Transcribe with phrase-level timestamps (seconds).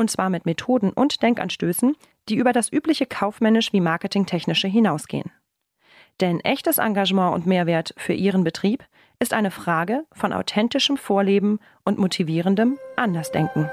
[0.00, 1.94] und zwar mit Methoden und Denkanstößen,
[2.28, 5.30] die über das übliche kaufmännisch wie marketingtechnische hinausgehen.
[6.20, 8.82] Denn echtes Engagement und Mehrwert für Ihren Betrieb
[9.18, 13.70] ist eine Frage von authentischem Vorleben und motivierendem Andersdenken.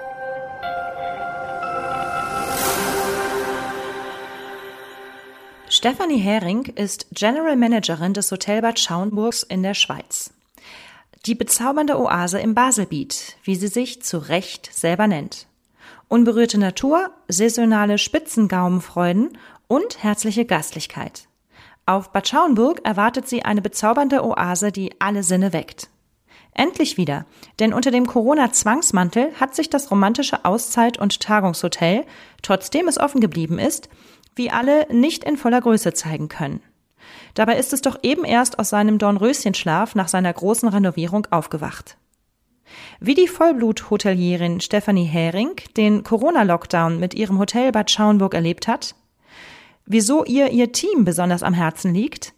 [5.70, 10.34] Stephanie Hering ist General Managerin des Hotelbad Schauenburgs in der Schweiz.
[11.26, 15.48] Die bezaubernde Oase im Baselbiet, wie sie sich zu Recht selber nennt.
[16.10, 21.28] Unberührte Natur, saisonale Spitzengaumenfreuden und herzliche Gastlichkeit.
[21.86, 25.90] Auf Bad Schauenburg erwartet sie eine bezaubernde Oase, die alle Sinne weckt.
[26.54, 27.26] Endlich wieder,
[27.60, 32.06] denn unter dem Corona-Zwangsmantel hat sich das romantische Auszeit- und Tagungshotel,
[32.42, 33.90] trotzdem es offen geblieben ist,
[34.34, 36.62] wie alle nicht in voller Größe zeigen können.
[37.34, 41.98] Dabei ist es doch eben erst aus seinem Dornröschenschlaf nach seiner großen Renovierung aufgewacht.
[43.00, 48.96] Wie die Vollblut-Hotelierin Stephanie Hering den Corona-Lockdown mit ihrem Hotel Bad Schauenburg erlebt hat,
[49.86, 52.34] wieso ihr ihr Team besonders am Herzen liegt,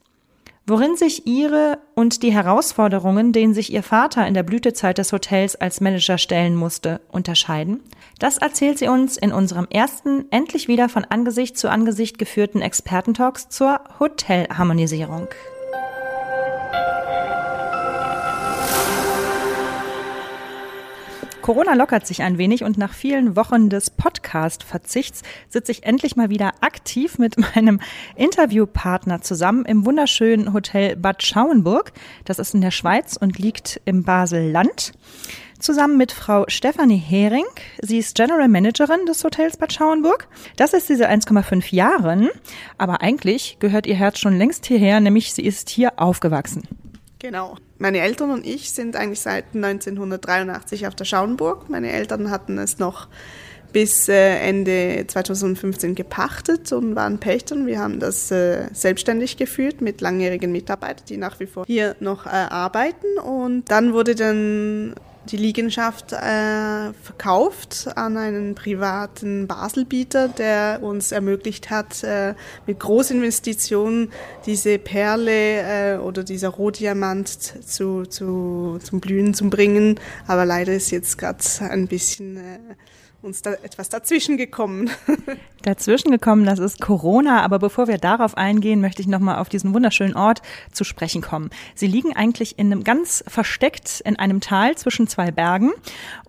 [0.69, 5.55] worin sich ihre und die Herausforderungen, denen sich ihr Vater in der Blütezeit des Hotels
[5.55, 7.81] als Manager stellen musste, unterscheiden,
[8.19, 13.49] das erzählt sie uns in unserem ersten, endlich wieder von Angesicht zu Angesicht geführten Expertentalks
[13.49, 15.27] zur Hotelharmonisierung.
[21.49, 26.29] Corona lockert sich ein wenig und nach vielen Wochen des Podcast-Verzichts sitze ich endlich mal
[26.29, 27.81] wieder aktiv mit meinem
[28.15, 31.91] Interviewpartner zusammen im wunderschönen Hotel Bad Schauenburg.
[32.23, 34.91] Das ist in der Schweiz und liegt im Basel-Land.
[35.57, 37.45] Zusammen mit Frau Stefanie Hering.
[37.81, 40.27] Sie ist General Managerin des Hotels Bad Schauenburg.
[40.55, 42.29] Das ist diese 1,5 Jahren.
[42.77, 46.67] Aber eigentlich gehört ihr Herz schon längst hierher, nämlich sie ist hier aufgewachsen.
[47.17, 47.57] Genau.
[47.81, 51.69] Meine Eltern und ich sind eigentlich seit 1983 auf der Schauenburg.
[51.69, 53.07] Meine Eltern hatten es noch
[53.71, 57.67] bis äh, Ende 2015 gepachtet und waren Pächtern.
[57.67, 62.25] Wir haben das äh, selbstständig geführt mit langjährigen Mitarbeitern, die nach wie vor hier noch
[62.25, 63.17] äh, arbeiten.
[63.23, 64.93] Und dann wurde dann
[65.31, 72.33] die Liegenschaft äh, verkauft an einen privaten Baselbieter, der uns ermöglicht hat, äh,
[72.65, 74.11] mit Großinvestitionen
[74.45, 79.99] diese Perle äh, oder dieser Rohdiamant zu, zu, zum Blühen zu bringen.
[80.27, 82.59] Aber leider ist jetzt gerade ein bisschen äh,
[83.21, 84.89] uns da etwas dazwischen gekommen.
[85.63, 87.41] Dazwischen gekommen, das ist Corona.
[87.41, 90.41] Aber bevor wir darauf eingehen, möchte ich nochmal auf diesen wunderschönen Ort
[90.71, 91.49] zu sprechen kommen.
[91.75, 95.71] Sie liegen eigentlich in einem ganz versteckt in einem Tal zwischen zwei Bergen.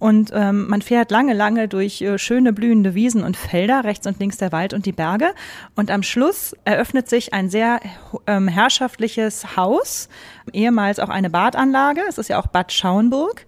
[0.01, 4.19] Und ähm, man fährt lange, lange durch äh, schöne blühende Wiesen und Felder, rechts und
[4.19, 5.33] links der Wald und die Berge.
[5.77, 7.81] Und am Schluss eröffnet sich ein sehr
[8.27, 10.09] ähm, herrschaftliches Haus,
[10.53, 12.01] ehemals auch eine Badanlage.
[12.09, 13.47] Es ist ja auch Bad Schauenburg,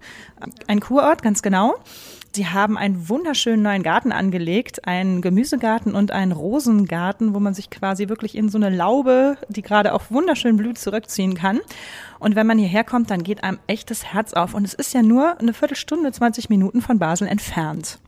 [0.67, 1.75] ein Kurort, ganz genau.
[2.35, 7.69] Sie haben einen wunderschönen neuen Garten angelegt, einen Gemüsegarten und einen Rosengarten, wo man sich
[7.69, 11.59] quasi wirklich in so eine Laube, die gerade auch wunderschön blüht, zurückziehen kann.
[12.17, 14.55] Und wenn man hierher kommt, dann geht einem echtes Herz auf.
[14.55, 17.99] Und es ist ja nur eine Viertelstunde, 20 Minuten von Basel entfernt.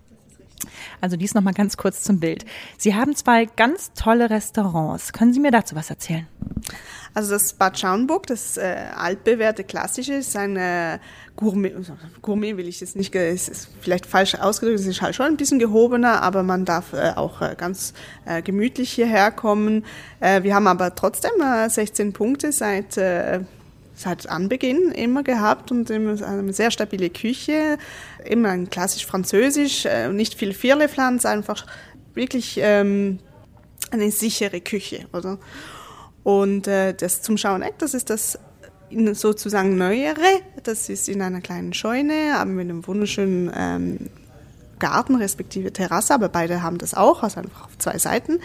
[1.02, 2.46] Also dies noch mal ganz kurz zum Bild.
[2.78, 5.14] Sie haben zwei ganz tolle Restaurants.
[5.14, 6.28] Können Sie mir dazu was erzählen?
[7.14, 11.00] Also das Bad Schauenburg, das äh, altbewährte klassische, ist ein äh,
[11.38, 11.74] Gourmet,
[12.22, 15.38] Gourmet will ich jetzt nicht, es ist vielleicht falsch ausgedrückt, es ist halt schon ein
[15.38, 17.94] bisschen gehobener, aber man darf äh, auch äh, ganz
[18.26, 19.86] äh, gemütlich hierher kommen.
[20.20, 23.40] Äh, wir haben aber trotzdem äh, 16 Punkte seit äh,
[23.96, 27.78] seit Anbeginn immer gehabt und immer eine sehr stabile Küche,
[28.28, 31.66] immer ein klassisch französisch, äh, nicht viel Firlefanz, einfach
[32.14, 33.20] wirklich ähm,
[33.92, 35.38] eine sichere Küche, oder?
[36.24, 38.40] Und äh, das zum Schaueneck, das ist das
[39.14, 40.42] sozusagen Neuere.
[40.64, 44.10] Das ist in einer kleinen Scheune, haben wir einen wunderschönen ähm,
[44.80, 48.40] Garten respektive Terrasse, aber beide haben das auch, also einfach auf zwei Seiten.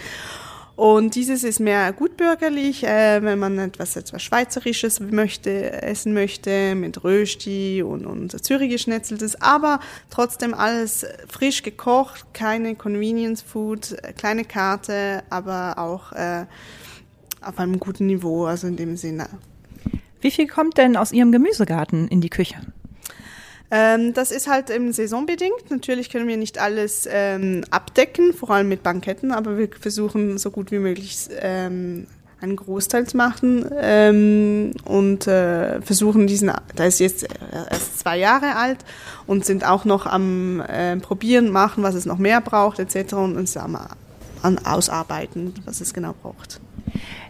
[0.81, 7.05] Und dieses ist mehr gutbürgerlich, äh, wenn man etwas, etwas Schweizerisches möchte, essen möchte, mit
[7.05, 15.23] Rösti und, und Zürich geschnetzeltes, aber trotzdem alles frisch gekocht, keine Convenience Food, kleine Karte,
[15.29, 16.47] aber auch äh,
[17.43, 19.29] auf einem guten Niveau, also in dem Sinne.
[20.23, 22.57] Wie viel kommt denn aus Ihrem Gemüsegarten in die Küche?
[23.71, 25.71] Ähm, das ist halt eben saisonbedingt.
[25.71, 30.51] Natürlich können wir nicht alles ähm, abdecken, vor allem mit Banketten, aber wir versuchen so
[30.51, 32.07] gut wie möglich ähm,
[32.41, 37.29] einen Großteil zu machen ähm, und äh, versuchen diesen, da ist jetzt
[37.71, 38.79] erst zwei Jahre alt
[39.27, 43.13] und sind auch noch am äh, Probieren, machen, was es noch mehr braucht etc.
[43.15, 43.79] und uns am,
[44.43, 46.61] an Ausarbeiten, was es genau braucht.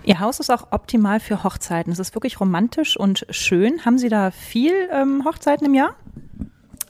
[0.04, 1.92] Ihr Haus ist auch optimal für Hochzeiten.
[1.92, 3.84] Es ist wirklich romantisch und schön.
[3.84, 5.94] Haben Sie da viel ähm, Hochzeiten im Jahr?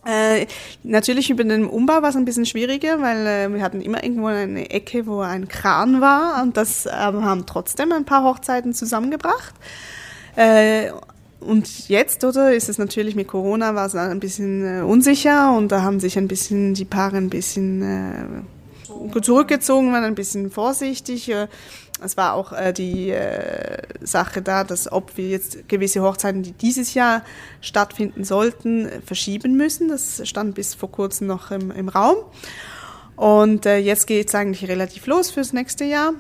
[0.05, 0.47] Äh,
[0.83, 4.27] natürlich über den Umbau war es ein bisschen schwieriger, weil äh, wir hatten immer irgendwo
[4.27, 9.55] eine Ecke, wo ein Kran war und das äh, haben trotzdem ein paar Hochzeiten zusammengebracht.
[10.37, 10.91] Äh,
[11.41, 15.71] und jetzt, oder, ist es natürlich mit Corona war es ein bisschen äh, unsicher und
[15.71, 18.47] da haben sich ein bisschen die Paare ein bisschen
[19.23, 21.33] zurückgezogen, waren ein bisschen vorsichtig.
[22.03, 26.53] Es war auch äh, die äh, Sache da, dass ob wir jetzt gewisse Hochzeiten, die
[26.53, 27.23] dieses Jahr
[27.61, 29.89] stattfinden sollten, verschieben müssen.
[29.89, 32.17] Das stand bis vor kurzem noch im, im Raum.
[33.17, 36.15] Und äh, jetzt geht es eigentlich relativ los fürs nächste Jahr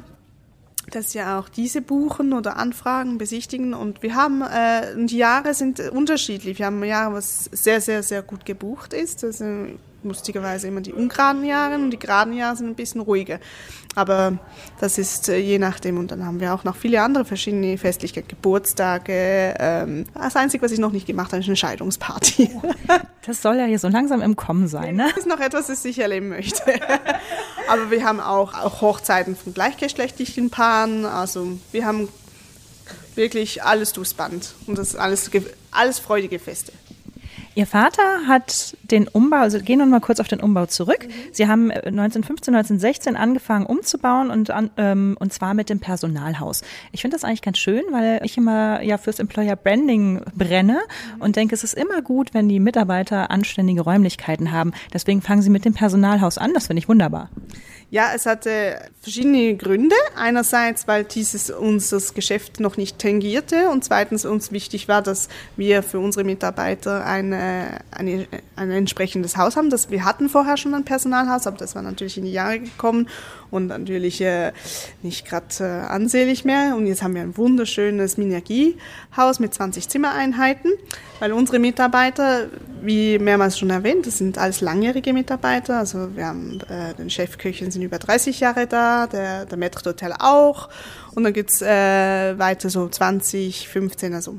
[0.90, 3.74] dass ja auch diese buchen oder anfragen, besichtigen.
[3.74, 6.58] Und wir haben, äh, die Jahre sind unterschiedlich.
[6.58, 9.24] Wir haben Jahre, was sehr, sehr, sehr gut gebucht ist.
[9.24, 9.66] Also
[10.02, 13.38] lustigerweise immer die ungeraden Jahre und die geraden Jahre sind ein bisschen ruhiger.
[13.94, 14.38] Aber
[14.80, 15.98] das ist äh, je nachdem.
[15.98, 19.54] Und dann haben wir auch noch viele andere verschiedene Festlichkeiten, Geburtstage.
[19.58, 22.50] Ähm, das Einzige, was ich noch nicht gemacht habe, ist eine Scheidungsparty.
[23.26, 25.04] Das soll ja hier so langsam im Kommen sein, ne?
[25.08, 26.62] Das ist noch etwas, das ich erleben möchte.
[27.68, 31.04] Aber wir haben auch, auch Hochzeiten von gleichgeschlechtlichen Paaren.
[31.04, 32.08] Also wir haben
[33.14, 34.54] wirklich alles durchs Band.
[34.66, 35.30] Und das ist alles,
[35.70, 36.72] alles freudige Feste.
[37.56, 41.06] Ihr Vater hat den Umbau, also gehen wir mal kurz auf den Umbau zurück.
[41.06, 41.12] Mhm.
[41.32, 46.62] Sie haben 1915, äh, 1916 angefangen umzubauen und, ähm, und zwar mit dem Personalhaus.
[46.92, 50.78] Ich finde das eigentlich ganz schön, weil ich immer ja fürs Employer Branding brenne
[51.16, 51.22] mhm.
[51.22, 54.72] und denke, es ist immer gut, wenn die Mitarbeiter anständige Räumlichkeiten haben.
[54.92, 56.52] Deswegen fangen Sie mit dem Personalhaus an.
[56.54, 57.30] Das finde ich wunderbar.
[57.92, 59.96] Ja, es hatte verschiedene Gründe.
[60.14, 65.28] Einerseits, weil dieses uns das Geschäft noch nicht tangierte und zweitens uns wichtig war, dass
[65.56, 69.70] wir für unsere Mitarbeiter eine, eine, ein entsprechendes Haus haben.
[69.70, 73.08] Das, wir hatten vorher schon ein Personalhaus, aber das war natürlich in die Jahre gekommen
[73.50, 74.52] und natürlich äh,
[75.02, 76.76] nicht gerade äh, ansehlich mehr.
[76.76, 80.72] Und jetzt haben wir ein wunderschönes Minergiehaus mit 20 Zimmereinheiten,
[81.18, 82.46] weil unsere Mitarbeiter,
[82.82, 85.78] wie mehrmals schon erwähnt, das sind alles langjährige Mitarbeiter.
[85.78, 90.14] Also wir haben äh, den Chefköchin sind über 30 Jahre da, der, der Maître d'Hotel
[90.18, 90.68] auch.
[91.14, 94.36] Und dann gibt's äh, weiter so 20, 15, also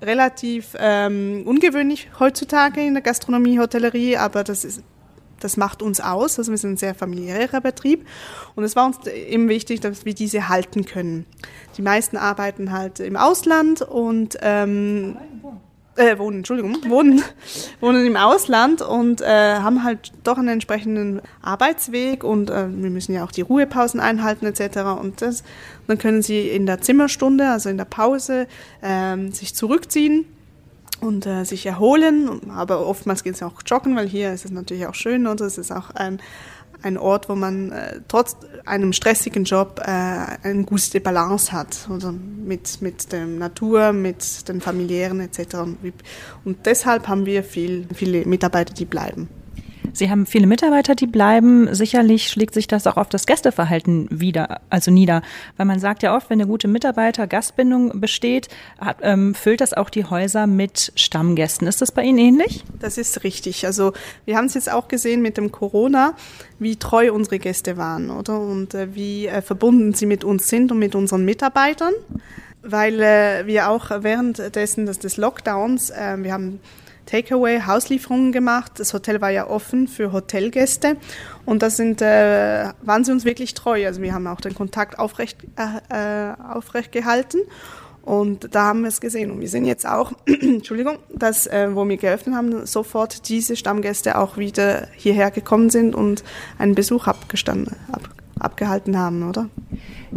[0.00, 4.82] relativ ähm, ungewöhnlich heutzutage in der Gastronomie, Hotellerie, aber das ist
[5.40, 6.36] das macht uns aus.
[6.40, 8.04] Also wir sind ein sehr familiärer Betrieb
[8.56, 11.26] und es war uns eben wichtig, dass wir diese halten können.
[11.76, 15.16] Die meisten arbeiten halt im Ausland und ähm,
[15.98, 17.22] äh, wohnen, Entschuldigung, wohnen,
[17.80, 23.14] wohnen im Ausland und äh, haben halt doch einen entsprechenden Arbeitsweg und äh, wir müssen
[23.14, 24.78] ja auch die Ruhepausen einhalten etc.
[25.00, 25.42] Und das,
[25.86, 28.46] dann können sie in der Zimmerstunde, also in der Pause,
[28.80, 30.24] äh, sich zurückziehen
[31.00, 32.50] und äh, sich erholen.
[32.50, 35.58] Aber oftmals geht es auch joggen, weil hier ist es natürlich auch schön und es
[35.58, 36.20] ist auch ein,
[36.82, 41.88] ein Ort, wo man äh, trotz einem stressigen Job äh, eine gute Balance hat.
[41.90, 45.56] Also mit, mit der Natur, mit den familiären etc.
[46.44, 49.28] Und, deshalb haben wir viel, viele Mitarbeiter, die bleiben.
[49.92, 51.74] Sie haben viele Mitarbeiter, die bleiben.
[51.74, 55.22] Sicherlich schlägt sich das auch auf das Gästeverhalten wieder, also nieder.
[55.56, 58.48] Weil man sagt ja oft, wenn eine gute Mitarbeiter-Gastbindung besteht,
[58.80, 61.66] hat, ähm, füllt das auch die Häuser mit Stammgästen.
[61.66, 62.64] Ist das bei Ihnen ähnlich?
[62.78, 63.66] Das ist richtig.
[63.66, 63.92] Also
[64.24, 66.14] wir haben es jetzt auch gesehen mit dem Corona,
[66.58, 68.40] wie treu unsere Gäste waren, oder?
[68.40, 71.94] Und äh, wie äh, verbunden sie mit uns sind und mit unseren Mitarbeitern.
[72.62, 76.60] Weil äh, wir auch währenddessen des, des Lockdowns, äh, wir haben
[77.08, 78.72] Takeaway, Hauslieferungen gemacht.
[78.76, 80.96] Das Hotel war ja offen für Hotelgäste
[81.46, 83.86] und da sind, äh, waren sie uns wirklich treu.
[83.86, 87.38] Also wir haben auch den Kontakt aufrecht, äh, äh aufrecht gehalten
[88.02, 89.30] und da haben wir es gesehen.
[89.30, 94.18] Und wir sehen jetzt auch, Entschuldigung, dass, äh, wo wir geöffnet haben, sofort diese Stammgäste
[94.18, 96.24] auch wieder hierher gekommen sind und
[96.58, 98.02] einen Besuch abgestanden, ab,
[98.40, 99.48] abgehalten haben, oder?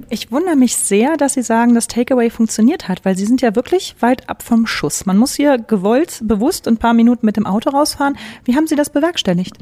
[0.09, 3.55] Ich wundere mich sehr, dass Sie sagen, dass Takeaway funktioniert hat, weil Sie sind ja
[3.55, 5.05] wirklich weit ab vom Schuss.
[5.05, 8.17] Man muss hier gewollt, bewusst ein paar Minuten mit dem Auto rausfahren.
[8.45, 9.57] Wie haben Sie das bewerkstelligt?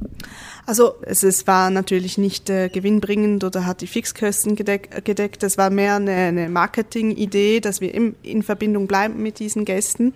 [0.65, 5.41] Also es, es war natürlich nicht äh, gewinnbringend oder hat die Fixkosten gedeck, gedeckt.
[5.43, 10.13] Es war mehr eine, eine Marketing-Idee, dass wir im, in Verbindung bleiben mit diesen Gästen.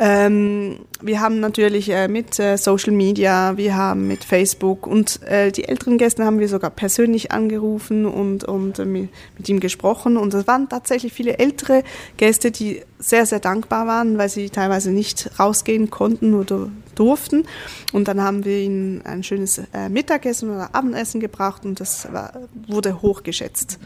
[0.00, 5.50] Ähm, wir haben natürlich äh, mit äh, Social Media, wir haben mit Facebook und äh,
[5.50, 10.16] die älteren Gäste haben wir sogar persönlich angerufen und, und äh, mit, mit ihm gesprochen.
[10.16, 11.82] Und es waren tatsächlich viele ältere
[12.16, 17.44] Gäste, die sehr, sehr dankbar waren, weil sie teilweise nicht rausgehen konnten oder durften.
[17.92, 22.34] Und dann haben wir ihnen ein schönes äh, Mittagessen oder Abendessen gebracht und das war,
[22.68, 23.80] wurde hochgeschätzt.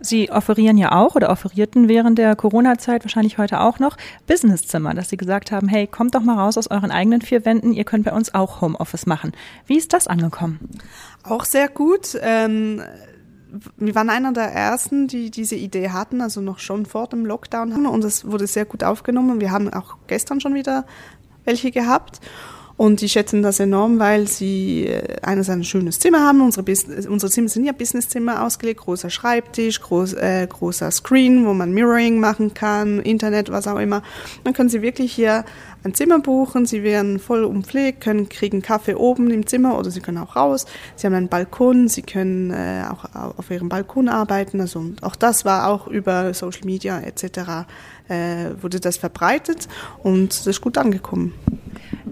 [0.00, 5.08] Sie offerieren ja auch oder offerierten während der Corona-Zeit wahrscheinlich heute auch noch Businesszimmer, dass
[5.08, 8.04] Sie gesagt haben, hey, kommt doch mal raus aus euren eigenen vier Wänden, ihr könnt
[8.04, 9.32] bei uns auch Homeoffice machen.
[9.66, 10.60] Wie ist das angekommen?
[11.22, 12.18] Auch sehr gut.
[12.20, 12.82] Ähm
[13.76, 17.86] wir waren einer der ersten, die diese Idee hatten, also noch schon vor dem Lockdown.
[17.86, 19.40] Und es wurde sehr gut aufgenommen.
[19.40, 20.84] Wir haben auch gestern schon wieder
[21.44, 22.20] welche gehabt.
[22.78, 26.40] Und die schätzen das enorm, weil sie äh, eines ein schönes Zimmer haben.
[26.40, 26.64] Unsere,
[27.10, 32.20] unsere Zimmer sind ja Businesszimmer ausgelegt, großer Schreibtisch, groß, äh, großer Screen, wo man Mirroring
[32.20, 34.04] machen kann, Internet, was auch immer.
[34.44, 35.44] Dann können sie wirklich hier
[35.82, 40.00] ein Zimmer buchen, sie werden voll umpflegt, können kriegen Kaffee oben im Zimmer oder sie
[40.00, 40.64] können auch raus.
[40.94, 43.06] Sie haben einen Balkon, sie können äh, auch
[43.36, 44.60] auf ihrem Balkon arbeiten.
[44.60, 47.66] Also auch das war auch über Social Media etc.
[48.08, 49.66] Äh, wurde das verbreitet
[50.04, 51.34] und das ist gut angekommen.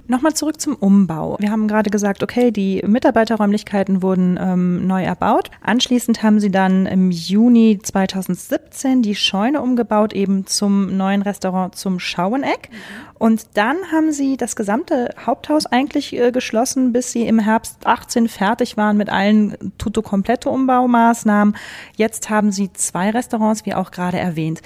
[0.08, 1.36] Nochmal zurück zum Umbau.
[1.40, 5.50] Wir haben gerade gesagt, okay, die Mitarbeiterräumlichkeiten wurden ähm, neu erbaut.
[5.60, 11.98] Anschließend haben Sie dann im Juni 2017 die Scheune umgebaut, eben zum neuen Restaurant zum
[11.98, 12.70] Schaueneck.
[13.18, 18.28] Und dann haben Sie das gesamte Haupthaus eigentlich äh, geschlossen, bis Sie im Herbst 18
[18.28, 21.56] fertig waren mit allen tutto komplette Umbaumaßnahmen.
[21.96, 24.62] Jetzt haben Sie zwei Restaurants, wie auch gerade erwähnt.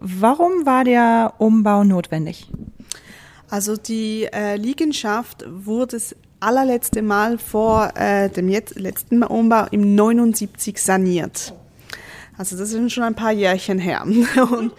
[0.00, 2.48] Warum war der Umbau notwendig?
[3.50, 9.94] Also die äh, Liegenschaft wurde das allerletzte Mal vor äh, dem jetzt, letzten Umbau im
[9.94, 11.52] 79 saniert.
[12.38, 14.04] Also das sind schon ein paar Jährchen her.
[14.50, 14.72] Und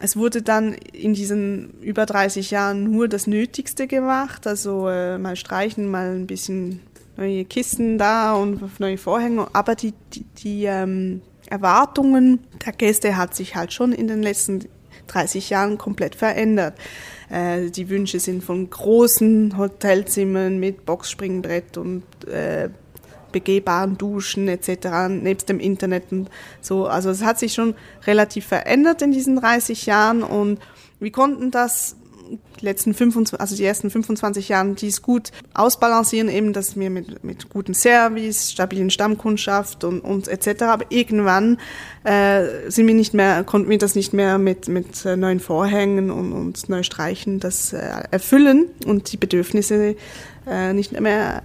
[0.00, 5.36] es wurde dann in diesen über 30 Jahren nur das Nötigste gemacht, also äh, mal
[5.36, 6.80] streichen, mal ein bisschen
[7.16, 9.46] neue Kissen da und neue Vorhänge.
[9.52, 14.66] Aber die, die, die ähm, Erwartungen der Gäste hat sich halt schon in den letzten
[15.06, 16.74] 30 Jahren komplett verändert.
[17.30, 22.68] Äh, die Wünsche sind von großen Hotelzimmern mit Boxspringbrett und äh,
[23.32, 25.08] begehbaren Duschen etc.
[25.10, 26.30] nebst dem Internet und
[26.60, 26.86] so.
[26.86, 27.74] Also es hat sich schon
[28.06, 30.60] relativ verändert in diesen 30 Jahren und
[31.00, 31.96] wir konnten das
[32.60, 37.24] letzten 25, also die ersten 25 Jahren, die es gut ausbalancieren, eben, dass wir mit,
[37.24, 40.62] mit gutem Service, stabilen Stammkundschaft und, und etc.
[40.62, 41.58] Aber irgendwann
[42.04, 46.10] äh, sind wir nicht mehr, konnten wir das nicht mehr mit, mit äh, neuen Vorhängen
[46.10, 49.96] und, und neu streichen, das äh, erfüllen und die Bedürfnisse
[50.46, 51.42] äh, nicht mehr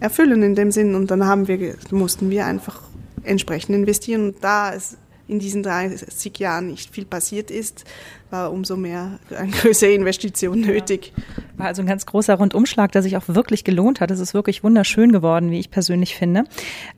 [0.00, 0.94] erfüllen in dem Sinn.
[0.94, 2.80] Und dann haben wir, mussten wir einfach
[3.24, 4.28] entsprechend investieren.
[4.28, 4.96] Und da es
[5.32, 7.84] in diesen 30 Jahren nicht viel passiert ist,
[8.28, 11.12] war umso mehr eine größere Investition nötig.
[11.56, 14.10] War also ein ganz großer Rundumschlag, der sich auch wirklich gelohnt hat.
[14.10, 16.44] Es ist wirklich wunderschön geworden, wie ich persönlich finde.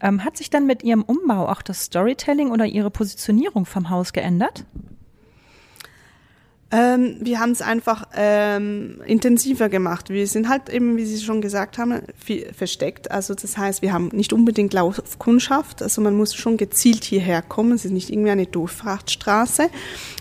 [0.00, 4.12] Ähm, hat sich dann mit Ihrem Umbau auch das Storytelling oder Ihre Positionierung vom Haus
[4.12, 4.64] geändert?
[6.74, 10.10] Ähm, wir haben es einfach ähm, intensiver gemacht.
[10.10, 12.00] Wir sind halt eben, wie Sie schon gesagt haben,
[12.52, 13.12] versteckt.
[13.12, 15.82] Also das heißt, wir haben nicht unbedingt Laufkundschaft.
[15.82, 17.72] Also man muss schon gezielt hierher kommen.
[17.72, 19.68] Es ist nicht irgendwie eine Durchfahrtsstraße.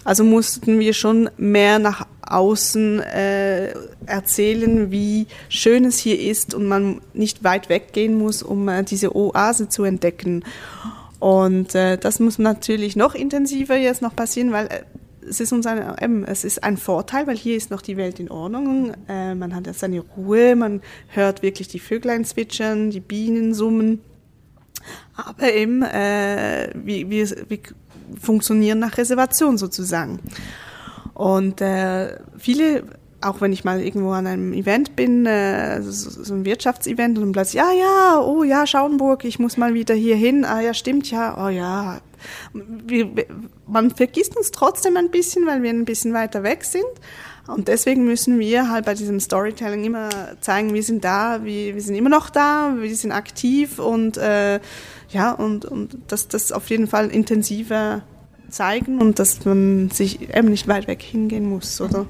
[0.04, 3.74] Also mussten wir schon mehr nach außen äh,
[4.06, 9.16] erzählen, wie schön es hier ist und man nicht weit weggehen muss, um äh, diese
[9.16, 10.44] Oase zu entdecken.
[11.20, 14.82] Und äh, das muss natürlich noch intensiver jetzt noch passieren, weil äh,
[15.30, 18.20] es ist uns ein, eben, es ist ein Vorteil, weil hier ist noch die Welt
[18.20, 18.94] in Ordnung.
[19.08, 24.02] Äh, man hat seine Ruhe, man hört wirklich die Vöglein zwitschern, die Bienen summen.
[25.16, 27.60] Aber eben, äh, wir, wir, wir
[28.20, 30.20] funktionieren nach Reservation sozusagen.
[31.14, 32.84] Und äh, viele
[33.24, 37.26] auch wenn ich mal irgendwo an einem Event bin, äh, so, so ein Wirtschaftsevent und
[37.26, 40.74] dann plötzlich, ja, ja, oh ja, Schauenburg, ich muss mal wieder hier hin, ah ja,
[40.74, 42.02] stimmt, ja, oh ja.
[42.54, 43.10] Wir,
[43.68, 46.86] man vergisst uns trotzdem ein bisschen, weil wir ein bisschen weiter weg sind.
[47.48, 51.82] Und deswegen müssen wir halt bei diesem Storytelling immer zeigen, wir sind da, wir, wir
[51.82, 54.62] sind immer noch da, wir sind aktiv und äh,
[55.10, 58.04] ja, und, und dass das auf jeden Fall intensiver
[58.50, 62.06] zeigen und dass man sich eben nicht weit weg hingehen muss, oder?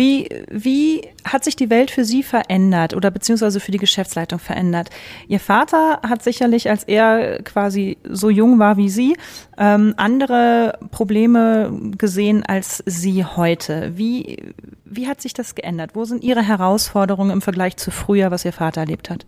[0.00, 4.88] Wie, wie hat sich die Welt für Sie verändert oder beziehungsweise für die Geschäftsleitung verändert?
[5.28, 9.14] Ihr Vater hat sicherlich, als er quasi so jung war wie Sie,
[9.58, 13.92] ähm, andere Probleme gesehen als Sie heute.
[13.94, 14.54] Wie,
[14.86, 15.90] wie hat sich das geändert?
[15.92, 19.26] Wo sind Ihre Herausforderungen im Vergleich zu früher, was Ihr Vater erlebt hat?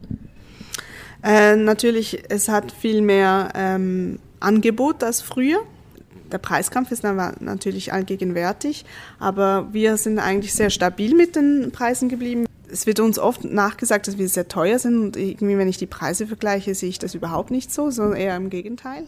[1.23, 5.59] Äh, natürlich, es hat viel mehr ähm, Angebot als früher.
[6.32, 8.84] Der Preiskampf ist natürlich allgegenwärtig,
[9.18, 12.46] aber wir sind eigentlich sehr stabil mit den Preisen geblieben.
[12.70, 15.86] Es wird uns oft nachgesagt, dass wir sehr teuer sind und irgendwie, wenn ich die
[15.86, 19.04] Preise vergleiche, sehe ich das überhaupt nicht so, sondern eher im Gegenteil.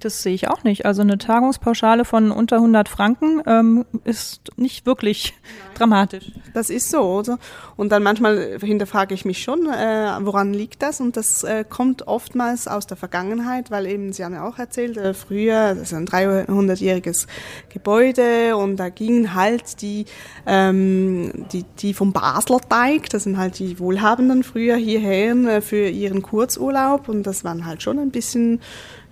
[0.00, 0.84] Das sehe ich auch nicht.
[0.84, 5.70] Also eine Tagungspauschale von unter 100 Franken ähm, ist nicht wirklich Nein.
[5.74, 6.32] dramatisch.
[6.52, 7.38] Das ist so, oder?
[7.76, 11.00] Und dann manchmal hinterfrage ich mich schon, äh, woran liegt das?
[11.00, 14.98] Und das äh, kommt oftmals aus der Vergangenheit, weil eben, Sie haben ja auch erzählt,
[14.98, 17.26] äh, früher, das ist ein 300-jähriges
[17.70, 20.04] Gebäude und da gingen halt die,
[20.46, 25.88] ähm, die, die vom Basler Teig, das sind halt die Wohlhabenden früher hierher äh, für
[25.88, 28.60] ihren Kurzurlaub und das waren halt schon ein bisschen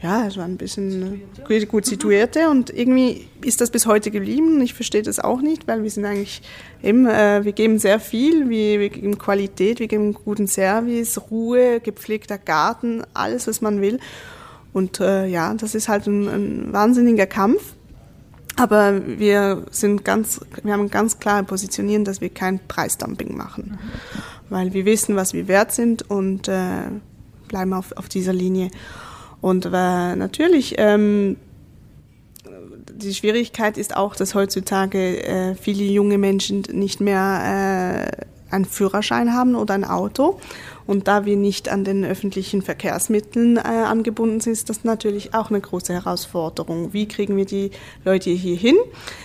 [0.04, 4.60] ja, es war ein bisschen gut, gut situierte und irgendwie ist das bis heute geblieben.
[4.60, 6.42] Ich verstehe das auch nicht, weil wir sind eigentlich
[6.82, 11.80] eben, äh, wir geben sehr viel, wir, wir geben Qualität, wir geben guten Service, Ruhe,
[11.80, 13.98] gepflegter Garten, alles, was man will.
[14.74, 17.72] Und äh, ja, das ist halt ein, ein wahnsinniger Kampf.
[18.56, 24.20] Aber wir sind ganz, wir haben ganz klar positionieren, dass wir kein Preisdumping machen, mhm.
[24.50, 26.90] weil wir wissen, was wir wert sind und äh,
[27.48, 28.68] bleiben auf, auf dieser Linie.
[29.44, 31.36] Und äh, natürlich, ähm,
[32.94, 38.08] die Schwierigkeit ist auch, dass heutzutage äh, viele junge Menschen nicht mehr
[38.50, 40.40] äh, einen Führerschein haben oder ein Auto.
[40.86, 45.50] Und da wir nicht an den öffentlichen Verkehrsmitteln äh, angebunden sind, ist das natürlich auch
[45.50, 46.94] eine große Herausforderung.
[46.94, 47.70] Wie kriegen wir die
[48.02, 48.76] Leute hier hin?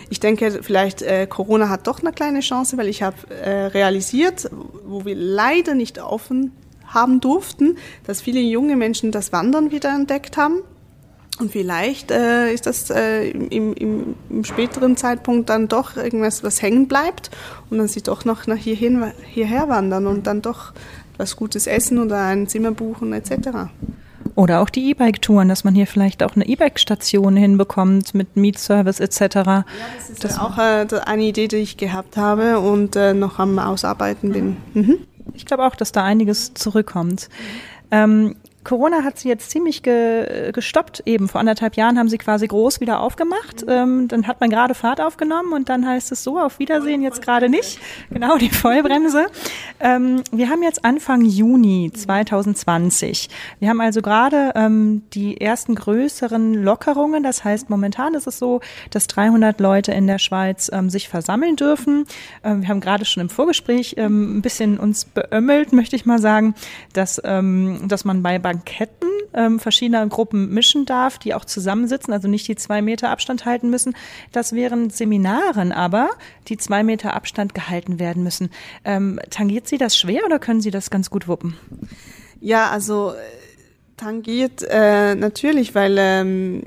[0.09, 4.49] Ich denke, vielleicht äh, Corona hat doch eine kleine Chance, weil ich habe äh, realisiert,
[4.85, 6.51] wo wir leider nicht offen
[6.89, 10.61] haben durften, dass viele junge Menschen das Wandern wieder entdeckt haben.
[11.39, 16.61] Und vielleicht äh, ist das äh, im, im, im, späteren Zeitpunkt dann doch irgendwas, was
[16.61, 17.31] hängen bleibt
[17.69, 20.73] und dann sie doch noch nach hierhin, hierher wandern und dann doch
[21.17, 23.69] was Gutes essen oder ein Zimmer buchen etc.
[24.35, 29.35] Oder auch die E-Bike-Touren, dass man hier vielleicht auch eine E-Bike-Station hinbekommt mit Mietservice etc.
[29.35, 29.65] Ja,
[29.97, 33.59] das ist das auch äh, eine Idee, die ich gehabt habe und äh, noch am
[33.59, 34.57] Ausarbeiten bin.
[34.73, 34.97] Mhm.
[35.33, 37.29] Ich glaube auch, dass da einiges zurückkommt.
[37.91, 38.35] Ähm,
[38.69, 41.01] Corona hat sie jetzt ziemlich ge gestoppt.
[41.07, 43.65] Eben vor anderthalb Jahren haben sie quasi groß wieder aufgemacht.
[43.67, 47.23] Ähm, dann hat man gerade Fahrt aufgenommen und dann heißt es so, auf Wiedersehen jetzt
[47.23, 47.79] gerade nicht.
[48.11, 49.25] Genau, die Vollbremse.
[49.79, 53.29] Ähm, wir haben jetzt Anfang Juni 2020.
[53.59, 57.23] Wir haben also gerade ähm, die ersten größeren Lockerungen.
[57.23, 61.55] Das heißt, momentan ist es so, dass 300 Leute in der Schweiz ähm, sich versammeln
[61.55, 62.05] dürfen.
[62.43, 66.19] Ähm, wir haben gerade schon im Vorgespräch ähm, ein bisschen uns beömmelt, möchte ich mal
[66.19, 66.53] sagen,
[66.93, 72.47] dass, dass man bei Banketten ähm, verschiedener Gruppen mischen darf, die auch zusammensitzen, also nicht
[72.47, 73.95] die zwei Meter Abstand halten müssen.
[74.31, 76.09] Das wären Seminaren aber,
[76.47, 78.49] die zwei Meter Abstand gehalten werden müssen.
[78.83, 81.55] Ähm, tangiert Sie das schwer oder können Sie das ganz gut wuppen?
[82.41, 83.15] Ja, also äh,
[83.97, 86.63] tangiert äh, natürlich, weil ähm,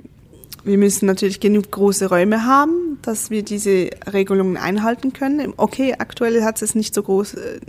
[0.65, 5.53] wir müssen natürlich genug große Räume haben, dass wir diese Regelungen einhalten können.
[5.57, 7.61] Okay, aktuell hat es nicht so groß, äh,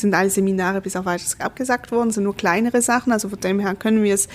[0.00, 3.60] sind alle Seminare bis auf weiteres abgesagt worden, sind nur kleinere Sachen, also von dem
[3.60, 4.28] her können wir es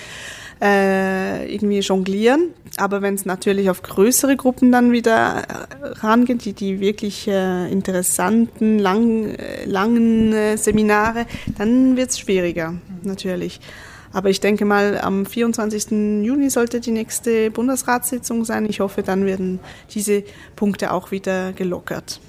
[0.61, 2.53] äh, irgendwie jonglieren.
[2.77, 7.71] Aber wenn es natürlich auf größere Gruppen dann wieder äh, rangeht, die, die wirklich äh,
[7.71, 11.25] interessanten, lang, äh, langen äh, Seminare,
[11.57, 12.73] dann wird es schwieriger,
[13.03, 13.59] natürlich.
[14.13, 15.91] Aber ich denke mal, am 24.
[16.23, 18.67] Juni sollte die nächste Bundesratssitzung sein.
[18.69, 20.23] Ich hoffe, dann werden diese
[20.55, 22.19] Punkte auch wieder gelockert.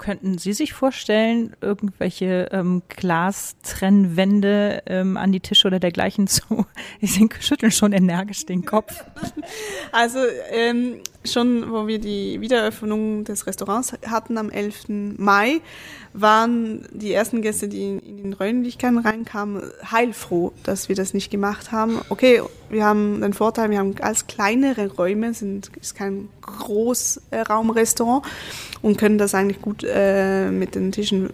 [0.00, 6.64] Könnten Sie sich vorstellen, irgendwelche ähm, Glastrennwände ähm, an die Tische oder dergleichen zu?
[7.02, 9.04] Sie schütteln schon energisch den Kopf.
[9.92, 10.20] Also
[10.52, 15.16] ähm, schon, wo wir die Wiedereröffnung des Restaurants hatten am 11.
[15.18, 15.60] Mai,
[16.12, 21.72] waren die ersten Gäste, die in den Räumlichkeiten reinkamen, heilfroh, dass wir das nicht gemacht
[21.72, 22.00] haben.
[22.08, 28.24] Okay, wir haben den Vorteil, wir haben als kleinere Räume, sind, ist kein Großraumrestaurant
[28.82, 31.30] und können das eigentlich gut äh, mit den Tischen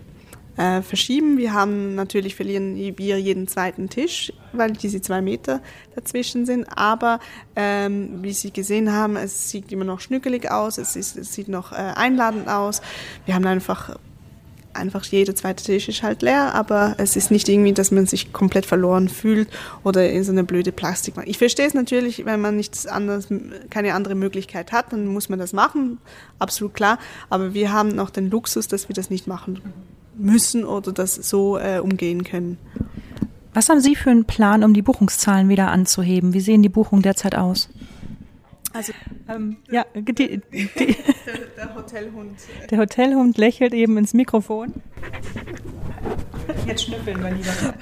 [0.57, 1.39] äh, verschieben.
[1.39, 5.61] Wir haben natürlich verlieren wir jeden zweiten Tisch, weil diese zwei Meter
[5.95, 6.67] dazwischen sind.
[6.77, 7.21] Aber
[7.55, 11.49] ähm, wie Sie gesehen haben, es sieht immer noch schnückelig aus, es, ist, es sieht
[11.49, 12.81] noch äh, einladend aus.
[13.25, 13.97] Wir haben einfach
[14.77, 18.35] einfach jeder zweite Tisch ist halt leer, aber es ist nicht irgendwie, dass man sich
[18.35, 19.49] komplett verloren fühlt
[19.85, 21.15] oder in so eine blöde Plastik.
[21.25, 23.29] Ich verstehe es natürlich, wenn man nichts anderes,
[23.71, 25.97] keine andere Möglichkeit hat, dann muss man das machen,
[26.39, 26.99] absolut klar.
[27.31, 29.63] Aber wir haben noch den Luxus, dass wir das nicht machen
[30.17, 32.59] müssen oder das so äh, umgehen können.
[33.55, 36.35] Was haben Sie für einen Plan, um die Buchungszahlen wieder anzuheben?
[36.35, 37.71] Wie sehen die Buchungen derzeit aus?
[38.75, 38.93] Also,
[39.29, 40.69] ähm, ja, die, die, der,
[41.57, 42.39] der, Hotelhund.
[42.71, 44.75] Der Hotelhund lächelt eben ins Mikrofon.
[46.67, 47.75] Jetzt schnüffeln wir lieber.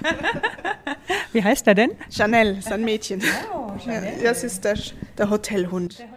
[1.33, 1.90] Wie heißt er denn?
[2.11, 3.20] Chanel, sein Mädchen.
[3.53, 4.12] Oh, Chanel.
[4.23, 4.79] Das ist der,
[5.18, 5.99] der Hotelhund.
[5.99, 6.13] Der Hotelhund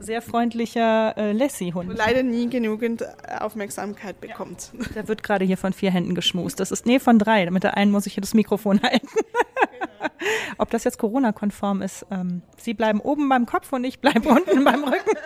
[0.00, 1.92] sehr freundlicher äh, Lassie-Hund.
[1.96, 3.04] Leider nie genügend
[3.40, 4.72] Aufmerksamkeit bekommt.
[4.78, 4.86] Ja.
[4.94, 6.60] Der wird gerade hier von vier Händen geschmust.
[6.60, 7.50] Das ist, nee, von drei.
[7.50, 9.08] Mit der einen muss ich hier das Mikrofon halten.
[9.08, 10.10] Genau.
[10.58, 14.64] Ob das jetzt Corona-konform ist, ähm, Sie bleiben oben beim Kopf und ich bleibe unten
[14.64, 15.18] beim Rücken.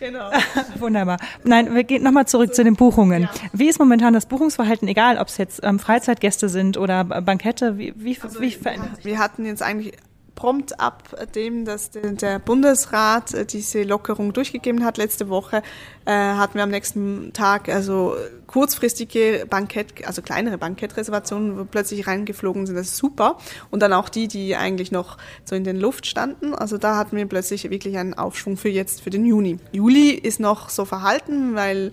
[0.00, 0.30] Genau.
[0.78, 1.18] Wunderbar.
[1.44, 3.22] Nein, wir gehen nochmal zurück so, zu den Buchungen.
[3.22, 3.30] Ja.
[3.52, 7.94] Wie ist momentan das Buchungsverhalten, egal ob es jetzt ähm, Freizeitgäste sind oder Bankette, wie,
[7.96, 9.94] wie, also, wie verändert Wir hatten jetzt eigentlich
[10.34, 11.02] prompt ab
[11.34, 15.62] dem, dass der Bundesrat äh, diese Lockerung durchgegeben hat letzte Woche,
[16.06, 22.66] äh, hatten wir am nächsten Tag also kurzfristige Bankett, also kleinere Bankettreservationen, wo plötzlich reingeflogen
[22.66, 22.76] sind.
[22.76, 23.38] Das ist super.
[23.70, 26.54] Und dann auch die, die eigentlich noch so in den Luft standen.
[26.54, 29.58] Also da hatten wir plötzlich wirklich einen Aufschwung für jetzt, für den Juni.
[29.72, 31.90] Juli ist noch so verhalten, weil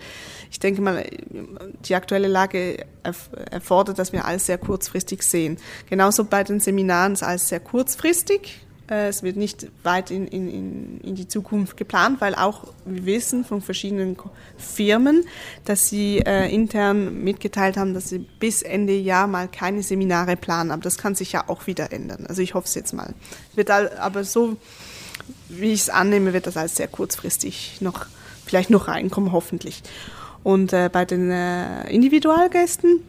[0.52, 1.06] ich denke mal,
[1.86, 2.86] die aktuelle Lage
[3.50, 5.58] erfordert, dass wir alles sehr kurzfristig sehen.
[5.90, 8.62] Genauso bei den Seminaren ist alles sehr kurzfristig.
[8.92, 13.46] Äh, es wird nicht weit in, in, in die Zukunft geplant, weil auch wir wissen
[13.46, 14.18] von verschiedenen
[14.58, 15.24] Firmen,
[15.66, 20.72] dass sie äh, intern mitgeteilt haben, dass sie bis Ende Jahr mal keine Seminare planen.
[20.72, 22.26] Aber das kann sich ja auch wieder ändern.
[22.28, 23.14] Also ich hoffe es jetzt mal.
[23.56, 24.58] Wird aber so,
[25.48, 28.06] wie ich es annehme, wird das alles sehr kurzfristig noch,
[28.46, 29.82] vielleicht noch reinkommen, hoffentlich.
[30.44, 33.00] Und äh, bei den äh, Individualgästen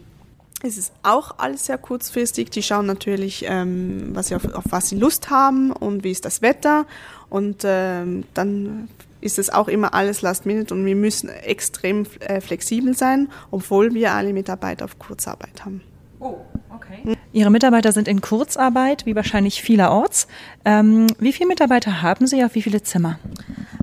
[0.63, 2.49] ist es auch alles sehr kurzfristig.
[2.49, 6.25] Die schauen natürlich, ähm, was sie auf, auf was sie Lust haben und wie ist
[6.25, 6.85] das Wetter.
[7.29, 8.87] Und ähm, dann
[9.19, 13.93] ist es auch immer alles Last Minute und wir müssen extrem äh, flexibel sein, obwohl
[13.93, 15.81] wir alle Mitarbeiter auf Kurzarbeit haben.
[16.19, 16.37] Oh,
[16.73, 17.17] okay.
[17.33, 20.27] Ihre Mitarbeiter sind in Kurzarbeit, wie wahrscheinlich vielerorts.
[20.63, 23.19] Ähm, wie viele Mitarbeiter haben Sie auf wie viele Zimmer?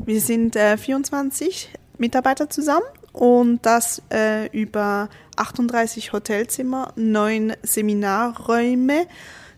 [0.05, 9.07] Wir sind äh, 24 Mitarbeiter zusammen und das äh, über 38 Hotelzimmer, neun Seminarräume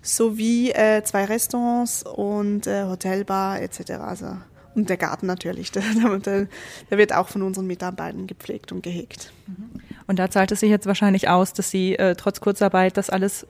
[0.00, 3.92] sowie äh, zwei Restaurants und äh, Hotelbar etc.
[3.92, 4.36] Also,
[4.74, 5.82] und der Garten natürlich, der,
[6.18, 6.48] der,
[6.90, 9.32] der, wird auch von unseren Mitarbeitern gepflegt und gehegt.
[9.46, 9.80] Mhm.
[10.06, 13.46] Und da zahlt es sich jetzt wahrscheinlich aus, dass Sie äh, trotz Kurzarbeit das alles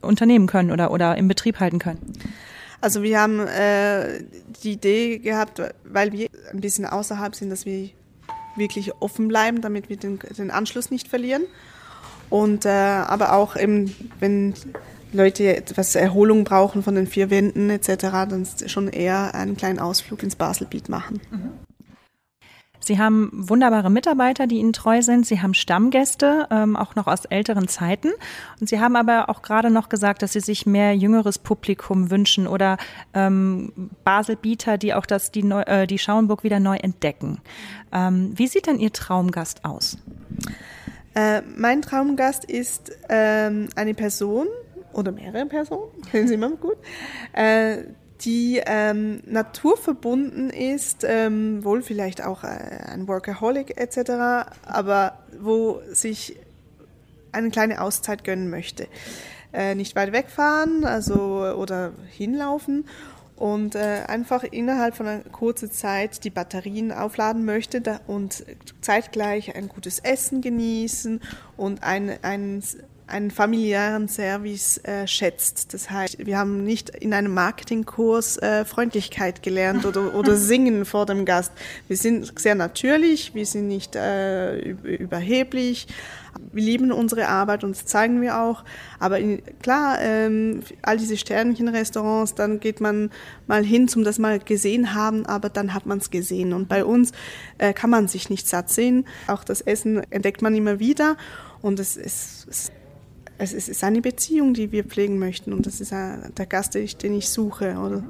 [0.00, 2.12] unternehmen können oder, oder im Betrieb halten können.
[2.80, 4.22] Also wir haben äh,
[4.62, 7.90] die Idee gehabt, weil wir ein bisschen außerhalb sind, dass wir
[8.56, 11.44] wirklich offen bleiben, damit wir den, den Anschluss nicht verlieren.
[12.30, 14.54] Und äh, aber auch eben, wenn
[15.12, 20.22] Leute etwas Erholung brauchen von den vier Wänden etc., dann schon eher einen kleinen Ausflug
[20.22, 21.20] ins Baselbiet machen.
[21.30, 21.65] Mhm.
[22.86, 25.26] Sie haben wunderbare Mitarbeiter, die Ihnen treu sind.
[25.26, 28.12] Sie haben Stammgäste, ähm, auch noch aus älteren Zeiten.
[28.60, 32.46] Und Sie haben aber auch gerade noch gesagt, dass Sie sich mehr jüngeres Publikum wünschen
[32.46, 32.78] oder
[33.12, 33.72] ähm,
[34.04, 37.40] Baselbieter, die auch das, die, Neu äh, die Schauenburg wieder neu entdecken.
[37.92, 39.98] Ähm, wie sieht denn Ihr Traumgast aus?
[41.16, 44.46] Äh, mein Traumgast ist ähm, eine Person
[44.92, 46.76] oder mehrere Personen, kennen Sie immer gut,
[47.32, 47.78] äh,
[48.20, 56.36] die ähm, naturverbunden ist, ähm, wohl vielleicht auch äh, ein Workaholic etc., aber wo sich
[57.32, 58.88] eine kleine Auszeit gönnen möchte.
[59.52, 61.14] Äh, nicht weit wegfahren, also
[61.56, 62.86] oder hinlaufen
[63.36, 68.44] und äh, einfach innerhalb von einer kurzen Zeit die Batterien aufladen möchte da, und
[68.80, 71.20] zeitgleich ein gutes Essen genießen
[71.56, 72.62] und ein, ein
[73.06, 75.72] einen familiären Service äh, schätzt.
[75.72, 81.06] Das heißt, wir haben nicht in einem Marketingkurs äh, Freundlichkeit gelernt oder, oder Singen vor
[81.06, 81.52] dem Gast.
[81.86, 85.86] Wir sind sehr natürlich, wir sind nicht äh, überheblich.
[86.52, 88.64] Wir lieben unsere Arbeit und das zeigen wir auch.
[88.98, 93.10] Aber in, klar, ähm, all diese Sternchenrestaurants, dann geht man
[93.46, 96.52] mal hin, zum das mal gesehen haben, aber dann hat man es gesehen.
[96.52, 97.12] Und bei uns
[97.58, 99.06] äh, kann man sich nicht satt sehen.
[99.28, 101.16] Auch das Essen entdeckt man immer wieder.
[101.62, 102.70] Und es ist, es
[103.38, 107.76] ist eine Beziehung, die wir pflegen möchten und das ist der Gast, den ich suche
[107.76, 108.02] oder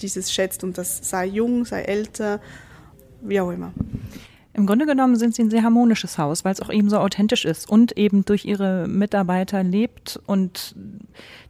[0.00, 2.40] dieses schätzt und das sei jung, sei älter,
[3.20, 3.72] wie auch immer.
[4.58, 7.44] Im Grunde genommen sind sie ein sehr harmonisches Haus, weil es auch eben so authentisch
[7.44, 10.74] ist und eben durch ihre Mitarbeiter lebt und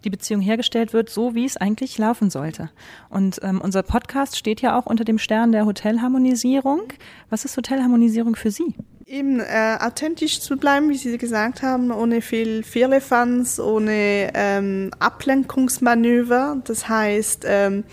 [0.04, 2.68] die Beziehung hergestellt wird, so wie es eigentlich laufen sollte.
[3.08, 6.82] Und ähm, unser Podcast steht ja auch unter dem Stern der Hotelharmonisierung.
[7.30, 8.74] Was ist Hotelharmonisierung für Sie?
[9.10, 16.58] Eben äh, authentisch zu bleiben, wie Sie gesagt haben, ohne viel Firlefanz, ohne ähm, Ablenkungsmanöver.
[16.64, 17.84] Das heißt, ähm,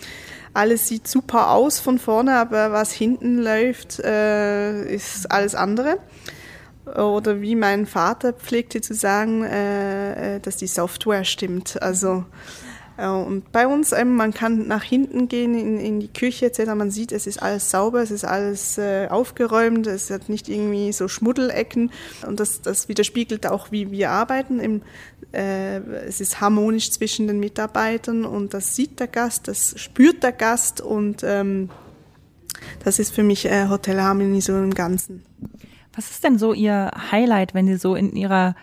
[0.53, 5.99] alles sieht super aus von vorne, aber was hinten läuft, äh, ist alles andere.
[6.85, 11.81] Oder wie mein Vater pflegte zu sagen, äh, äh dass die Software stimmt.
[11.81, 12.25] Also
[12.97, 16.73] und bei uns, ähm, man kann nach hinten gehen in, in die Küche etc.
[16.75, 20.93] Man sieht, es ist alles sauber, es ist alles äh, aufgeräumt, es hat nicht irgendwie
[20.93, 21.91] so Schmuddelecken.
[22.25, 24.59] Und das, das widerspiegelt auch, wie wir arbeiten.
[24.59, 24.81] Im,
[25.33, 30.31] äh, es ist harmonisch zwischen den Mitarbeitern und das sieht der Gast, das spürt der
[30.31, 31.69] Gast und ähm,
[32.83, 35.23] das ist für mich äh, Hotelharmonie so im Ganzen.
[35.93, 38.55] Was ist denn so Ihr Highlight, wenn Sie so in Ihrer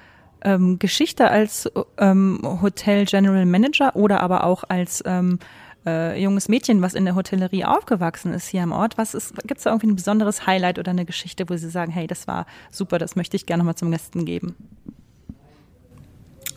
[0.45, 5.39] ähm, Geschichte als ähm, Hotel General Manager oder aber auch als ähm,
[5.87, 8.99] äh, junges Mädchen, was in der Hotellerie aufgewachsen ist hier am Ort.
[8.99, 11.93] Was ist, gibt es da irgendwie ein besonderes Highlight oder eine Geschichte, wo Sie sagen,
[11.93, 14.55] hey, das war super, das möchte ich gerne nochmal zum Gästen geben?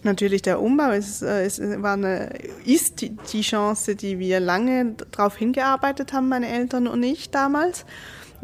[0.04, 2.30] Natürlich der Umbau es, äh, es war eine,
[2.64, 7.86] ist die, die Chance, die wir lange darauf hingearbeitet haben, meine Eltern und ich damals.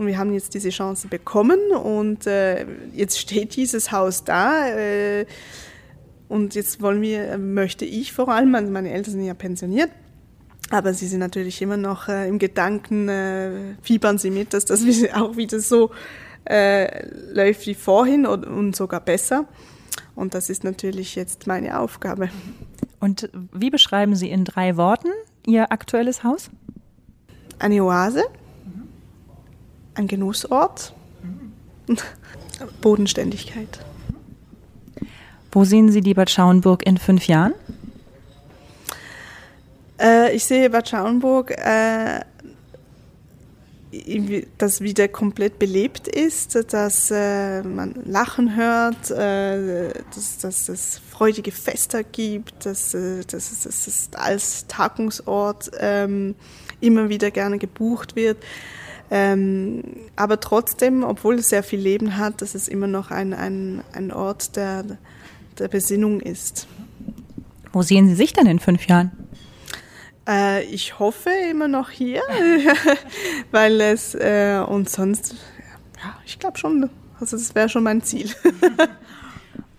[0.02, 4.68] Und wir haben jetzt diese Chance bekommen und äh, jetzt steht dieses Haus da.
[4.68, 5.28] Äh,
[6.28, 9.92] und jetzt wollen wir, möchte ich vor allem, also meine Eltern sind ja pensioniert,
[10.72, 14.82] aber sie sind natürlich immer noch äh, im Gedanken, äh, fiebern sie mit, dass das
[15.14, 15.92] auch wieder so
[16.46, 19.46] äh, läuft wie vorhin und, und sogar besser.
[20.16, 22.30] Und das ist natürlich jetzt meine Aufgabe.
[23.00, 25.10] Und wie beschreiben Sie in drei Worten
[25.46, 26.50] Ihr aktuelles Haus?
[27.60, 28.24] Eine Oase,
[29.96, 31.98] ein Genussort, mhm.
[32.82, 33.80] Bodenständigkeit.
[35.52, 37.54] Wo sehen Sie die Bad Schauenburg in fünf Jahren?
[40.00, 42.22] Äh, ich sehe Bad Schauenburg, äh,
[44.58, 51.52] das wieder komplett belebt ist, dass äh, man Lachen hört, äh, dass, dass es freudige
[51.52, 56.36] Feste gibt, dass, äh, dass, dass es als Tagungsort ähm,
[56.80, 58.38] immer wieder gerne gebucht wird.
[59.14, 59.84] Ähm,
[60.16, 64.14] aber trotzdem, obwohl es sehr viel Leben hat, dass es immer noch ein, ein, ein
[64.14, 64.86] Ort der,
[65.60, 66.66] der Besinnung ist.
[67.74, 69.12] Wo sehen Sie sich denn in fünf Jahren?
[70.28, 72.22] Äh, ich hoffe immer noch hier,
[73.52, 75.36] weil es äh, und sonst,
[76.02, 78.30] ja, ich glaube schon, also das wäre schon mein Ziel.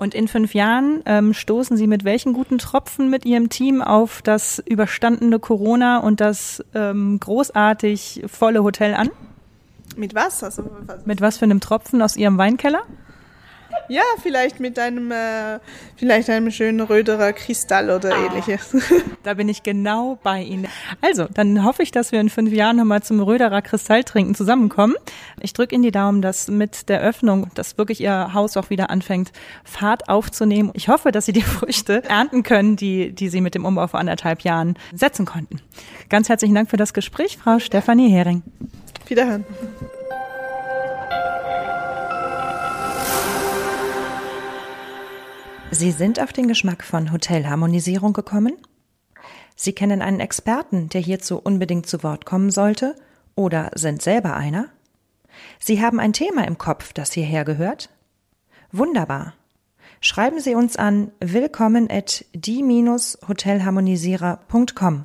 [0.02, 4.20] Und in fünf Jahren ähm, stoßen Sie mit welchen guten Tropfen mit Ihrem Team auf
[4.20, 9.10] das überstandene Corona und das ähm, großartig volle Hotel an?
[9.94, 10.42] Mit was?
[10.42, 11.06] Also, was?
[11.06, 12.82] Mit was für einem Tropfen aus Ihrem Weinkeller?
[13.88, 15.58] Ja, vielleicht mit einem, äh,
[15.96, 18.76] vielleicht einem schönen Röderer Kristall oder ah, ähnliches.
[19.22, 20.66] Da bin ich genau bei Ihnen.
[21.00, 24.96] Also, dann hoffe ich, dass wir in fünf Jahren nochmal zum Röderer Kristall trinken zusammenkommen.
[25.40, 28.90] Ich drücke Ihnen die Daumen, dass mit der Öffnung, dass wirklich Ihr Haus auch wieder
[28.90, 29.30] anfängt,
[29.62, 30.70] Fahrt aufzunehmen.
[30.74, 34.00] Ich hoffe, dass Sie die Früchte ernten können, die, die Sie mit dem Umbau vor
[34.00, 35.60] anderthalb Jahren setzen konnten.
[36.08, 38.42] Ganz herzlichen Dank für das Gespräch, Frau Stefanie Hering.
[39.06, 39.44] Wiederhören.
[45.82, 48.52] Sie sind auf den Geschmack von Hotelharmonisierung gekommen?
[49.56, 52.94] Sie kennen einen Experten, der hierzu unbedingt zu Wort kommen sollte?
[53.34, 54.68] Oder sind selber einer?
[55.58, 57.90] Sie haben ein Thema im Kopf, das hierher gehört?
[58.70, 59.34] Wunderbar.
[60.00, 65.04] Schreiben Sie uns an willkommen at die-hotelharmonisierer.com.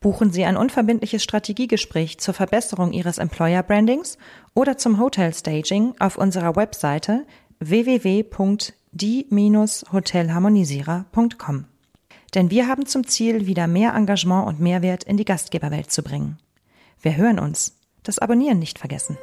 [0.00, 4.18] Buchen Sie ein unverbindliches Strategiegespräch zur Verbesserung Ihres Employer Brandings
[4.52, 7.24] oder zum Hotel Staging auf unserer Webseite
[7.60, 8.22] www
[8.92, 11.64] die-hotelharmonisierer.com.
[12.34, 16.38] Denn wir haben zum Ziel, wieder mehr Engagement und Mehrwert in die Gastgeberwelt zu bringen.
[17.00, 17.78] Wir hören uns.
[18.02, 19.16] Das Abonnieren nicht vergessen.